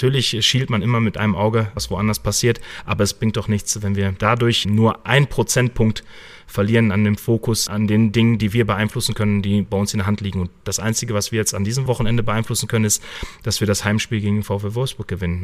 [0.00, 3.82] Natürlich schielt man immer mit einem Auge, was woanders passiert, aber es bringt doch nichts,
[3.82, 6.04] wenn wir dadurch nur ein Prozentpunkt
[6.46, 9.98] verlieren an dem Fokus, an den Dingen, die wir beeinflussen können, die bei uns in
[9.98, 10.40] der Hand liegen.
[10.40, 13.02] Und das Einzige, was wir jetzt an diesem Wochenende beeinflussen können, ist,
[13.42, 15.42] dass wir das Heimspiel gegen VfL Wolfsburg gewinnen.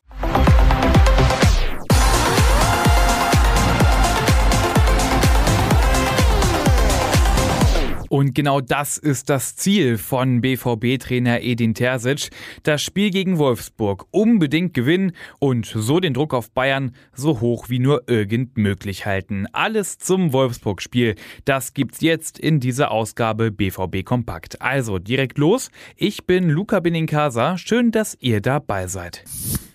[8.16, 12.30] Und genau das ist das Ziel von BVB-Trainer Edin Terzic.
[12.62, 17.78] Das Spiel gegen Wolfsburg unbedingt gewinnen und so den Druck auf Bayern so hoch wie
[17.78, 19.44] nur irgend möglich halten.
[19.52, 21.16] Alles zum Wolfsburg-Spiel.
[21.44, 24.62] Das gibt's jetzt in dieser Ausgabe BVB Kompakt.
[24.62, 25.70] Also direkt los.
[25.94, 27.58] Ich bin Luca Benincasa.
[27.58, 29.24] Schön, dass ihr dabei seid.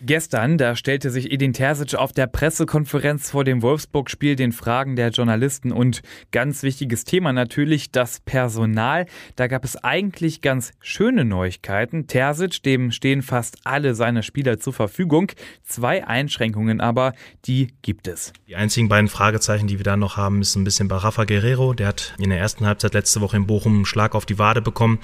[0.03, 5.09] Gestern, da stellte sich Edin Terzic auf der Pressekonferenz vor dem Wolfsburg-Spiel den Fragen der
[5.09, 6.01] Journalisten und
[6.31, 9.05] ganz wichtiges Thema natürlich das Personal.
[9.35, 12.07] Da gab es eigentlich ganz schöne Neuigkeiten.
[12.07, 15.33] Terzic, dem stehen fast alle seine Spieler zur Verfügung.
[15.63, 17.13] Zwei Einschränkungen aber,
[17.45, 18.33] die gibt es.
[18.47, 21.75] Die einzigen beiden Fragezeichen, die wir da noch haben, ist ein bisschen bei Rafa Guerrero.
[21.75, 24.63] Der hat in der ersten Halbzeit letzte Woche in Bochum einen Schlag auf die Wade
[24.63, 24.97] bekommen,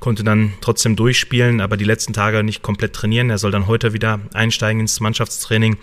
[0.00, 3.30] konnte dann trotzdem durchspielen, aber die letzten Tage nicht komplett trainieren.
[3.30, 5.76] Er soll dann heute wieder einsteigen ins Mannschaftstraining.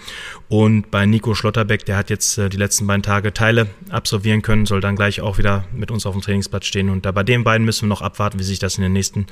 [0.50, 4.66] Und bei Nico Schlotterbeck, der hat jetzt äh, die letzten beiden Tage Teile absolvieren können,
[4.66, 6.90] soll dann gleich auch wieder mit uns auf dem Trainingsplatz stehen.
[6.90, 9.28] Und da bei den beiden müssen wir noch abwarten, wie sich das in den nächsten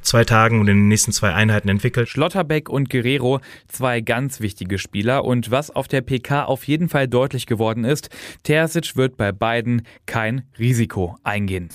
[0.00, 2.08] zwei Tagen und in den nächsten zwei Einheiten entwickelt.
[2.08, 5.24] Schlotterbeck und Guerrero, zwei ganz wichtige Spieler.
[5.24, 8.08] Und was auf der PK auf jeden Fall deutlich geworden ist,
[8.44, 11.68] Terzic wird bei beiden kein Risiko eingehen.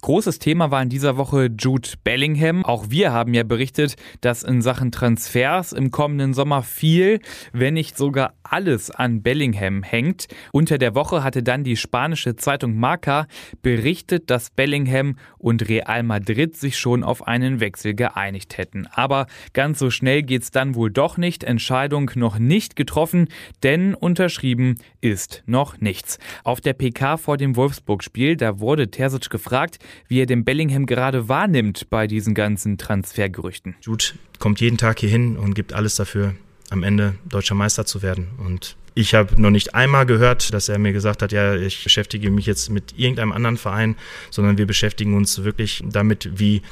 [0.00, 2.64] Großes Thema war in dieser Woche Jude Bellingham.
[2.64, 7.20] Auch wir haben ja berichtet, dass in Sachen Transfers im kommenden Sommer viel,
[7.52, 10.28] wenn nicht sogar alles an Bellingham hängt.
[10.52, 13.26] Unter der Woche hatte dann die spanische Zeitung Marca
[13.60, 18.86] berichtet, dass Bellingham und Real Madrid sich schon auf einen Wechsel geeinigt hätten.
[18.86, 21.44] Aber ganz so schnell geht's dann wohl doch nicht.
[21.44, 23.28] Entscheidung noch nicht getroffen,
[23.62, 26.18] denn unterschrieben ist noch nichts.
[26.44, 31.28] Auf der PK vor dem Wolfsburg-Spiel, da wurde Terzic gefragt, wie er den Bellingham gerade
[31.28, 33.74] wahrnimmt bei diesen ganzen Transfergerüchten.
[33.80, 34.04] Jude
[34.38, 36.34] kommt jeden Tag hier hin und gibt alles dafür,
[36.70, 38.28] am Ende deutscher Meister zu werden.
[38.38, 42.30] Und ich habe noch nicht einmal gehört, dass er mir gesagt hat, ja, ich beschäftige
[42.30, 43.96] mich jetzt mit irgendeinem anderen Verein,
[44.30, 46.62] sondern wir beschäftigen uns wirklich damit, wie,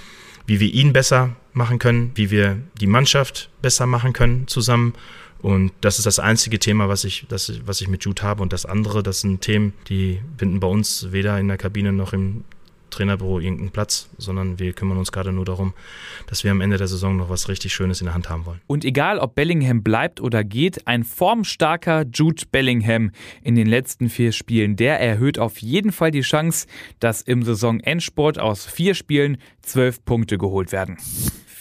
[0.47, 4.95] wie wir ihn besser machen können, wie wir die Mannschaft besser machen können zusammen.
[5.41, 8.43] Und das ist das einzige Thema, was ich, das, was ich mit Jude habe.
[8.43, 12.13] Und das andere, das sind Themen, die finden bei uns weder in der Kabine noch
[12.13, 12.45] im
[12.97, 15.75] Trainerbüro irgendeinen Platz, sondern wir kümmern uns gerade nur darum,
[16.27, 18.61] dass wir am Ende der Saison noch was richtig Schönes in der Hand haben wollen.
[18.67, 23.11] Und egal, ob Bellingham bleibt oder geht, ein formstarker Jude Bellingham
[23.43, 26.67] in den letzten vier Spielen, der erhöht auf jeden Fall die Chance,
[27.01, 30.97] dass im Saisonendsport aus vier Spielen zwölf Punkte geholt werden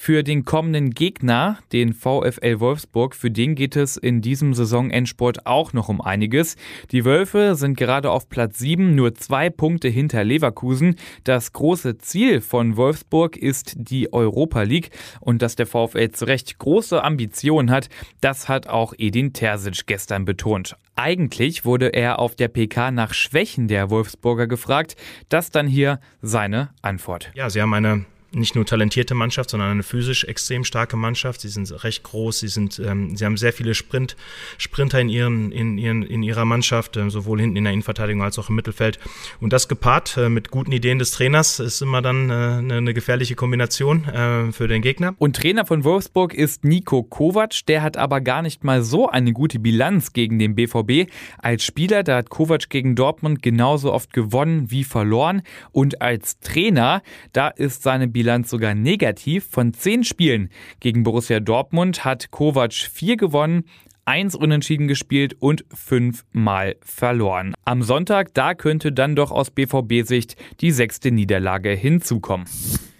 [0.05, 3.15] für den kommenden Gegner, den VfL Wolfsburg.
[3.15, 6.57] Für den geht es in diesem Saisonendsport auch noch um einiges.
[6.91, 10.97] Die Wölfe sind gerade auf Platz 7, nur zwei Punkte hinter Leverkusen.
[11.23, 16.59] Das große Ziel von Wolfsburg ist die Europa League und dass der VfL zu Recht
[16.59, 17.89] große Ambitionen hat,
[18.21, 20.75] das hat auch Edin Terzic gestern betont.
[20.93, 24.97] Eigentlich wurde er auf der PK nach Schwächen der Wolfsburger gefragt.
[25.29, 27.31] Das dann hier seine Antwort.
[27.33, 28.05] Ja, sie haben eine
[28.35, 31.41] nicht nur talentierte Mannschaft, sondern eine physisch extrem starke Mannschaft.
[31.41, 34.15] Sie sind recht groß, sie sind, ähm, sie haben sehr viele Sprint,
[34.57, 38.37] Sprinter in ihren, in ihren, in ihrer Mannschaft, äh, sowohl hinten in der Innenverteidigung als
[38.37, 38.99] auch im Mittelfeld.
[39.39, 42.93] Und das gepaart äh, mit guten Ideen des Trainers ist immer dann äh, eine, eine,
[42.93, 45.15] gefährliche Kombination äh, für den Gegner.
[45.17, 49.31] Und Trainer von Wolfsburg ist Nico Kovac, der hat aber gar nicht mal so eine
[49.31, 51.09] gute Bilanz gegen den BVB.
[51.37, 55.41] Als Spieler, da hat Kovac gegen Dortmund genauso oft gewonnen wie verloren.
[55.71, 59.45] Und als Trainer, da ist seine Bilanz Bilanz sogar negativ.
[59.51, 60.49] Von zehn Spielen
[60.79, 63.65] gegen Borussia Dortmund hat Kovac vier gewonnen,
[64.03, 67.53] eins unentschieden gespielt und fünfmal verloren.
[67.65, 72.47] Am Sonntag, da könnte dann doch aus BVB-Sicht die sechste Niederlage hinzukommen.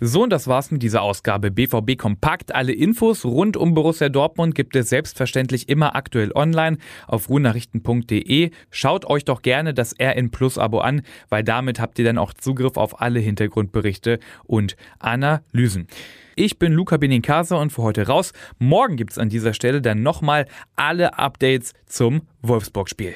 [0.02, 2.54] So, und das war's mit dieser Ausgabe BVB Kompakt.
[2.54, 6.78] Alle Infos rund um Borussia Dortmund gibt es selbstverständlich immer aktuell online
[7.08, 8.52] auf ruhnachrichten.de.
[8.72, 12.34] Schaut euch doch gerne das RN Plus Abo an, weil damit habt ihr dann auch
[12.34, 15.88] Zugriff auf alle Hintergrundberichte und Analysen.
[16.36, 18.34] Ich bin Luca Benincasa und für heute raus.
[18.60, 23.16] Morgen gibt's an dieser Stelle dann nochmal alle Updates zum Wolfsburg-Spiel.